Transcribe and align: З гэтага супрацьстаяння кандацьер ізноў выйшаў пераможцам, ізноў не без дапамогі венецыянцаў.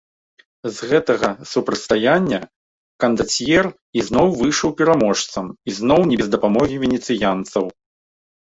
З 0.77 0.87
гэтага 0.91 1.27
супрацьстаяння 1.51 2.39
кандацьер 3.03 3.65
ізноў 4.03 4.27
выйшаў 4.41 4.69
пераможцам, 4.81 5.45
ізноў 5.75 6.01
не 6.15 6.21
без 6.25 6.29
дапамогі 6.37 6.75
венецыянцаў. 6.89 7.63